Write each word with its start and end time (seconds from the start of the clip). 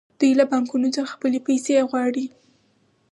دوی 0.19 0.31
له 0.39 0.45
بانکونو 0.51 0.87
څخه 0.95 1.11
خپلې 1.15 1.39
پیسې 1.47 1.73
غواړي 1.89 2.25